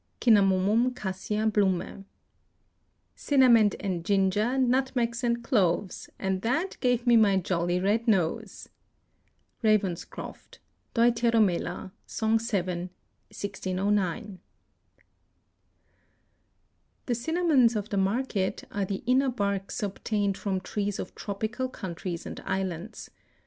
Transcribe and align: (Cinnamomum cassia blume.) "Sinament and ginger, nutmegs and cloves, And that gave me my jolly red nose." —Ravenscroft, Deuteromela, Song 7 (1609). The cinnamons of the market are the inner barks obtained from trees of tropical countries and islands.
(Cinnamomum 0.19 0.95
cassia 0.95 1.45
blume.) 1.45 2.05
"Sinament 3.15 3.75
and 3.79 4.03
ginger, 4.03 4.57
nutmegs 4.57 5.23
and 5.23 5.43
cloves, 5.43 6.09
And 6.17 6.41
that 6.41 6.75
gave 6.79 7.05
me 7.05 7.15
my 7.17 7.37
jolly 7.37 7.79
red 7.79 8.07
nose." 8.07 8.69
—Ravenscroft, 9.63 10.57
Deuteromela, 10.95 11.91
Song 12.07 12.39
7 12.39 12.79
(1609). 13.29 14.39
The 17.05 17.13
cinnamons 17.13 17.75
of 17.75 17.89
the 17.89 17.97
market 17.97 18.63
are 18.71 18.85
the 18.85 19.03
inner 19.05 19.29
barks 19.29 19.83
obtained 19.83 20.35
from 20.35 20.61
trees 20.61 20.97
of 20.97 21.13
tropical 21.13 21.69
countries 21.69 22.25
and 22.25 22.39
islands. 22.39 23.11